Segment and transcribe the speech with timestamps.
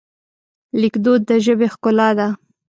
[0.81, 2.27] لیکدود د ژبې ښکلا ده.